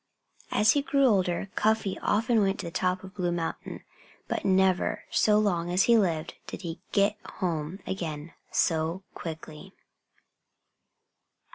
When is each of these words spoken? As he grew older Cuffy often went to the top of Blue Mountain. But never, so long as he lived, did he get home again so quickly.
As 0.49 0.71
he 0.71 0.81
grew 0.81 1.05
older 1.05 1.51
Cuffy 1.53 1.99
often 1.99 2.41
went 2.41 2.57
to 2.61 2.65
the 2.65 2.71
top 2.71 3.03
of 3.03 3.13
Blue 3.13 3.31
Mountain. 3.31 3.83
But 4.27 4.43
never, 4.43 5.03
so 5.11 5.37
long 5.37 5.69
as 5.69 5.83
he 5.83 5.95
lived, 5.95 6.33
did 6.47 6.63
he 6.63 6.79
get 6.91 7.17
home 7.23 7.81
again 7.85 8.33
so 8.49 9.03
quickly. 9.13 9.75